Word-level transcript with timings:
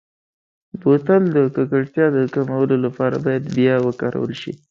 بوتل 0.81 1.23
د 1.35 1.37
ککړتیا 1.55 2.05
د 2.13 2.17
کمولو 2.33 2.75
لپاره 2.85 3.15
باید 3.25 3.43
بیا 3.55 3.75
وکارول 3.87 4.31
شي. 4.41 4.51